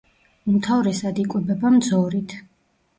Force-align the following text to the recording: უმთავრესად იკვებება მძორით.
უმთავრესად 0.53 1.23
იკვებება 1.27 1.75
მძორით. 1.79 2.39